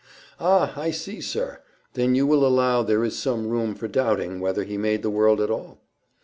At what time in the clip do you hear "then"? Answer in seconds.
1.93-2.15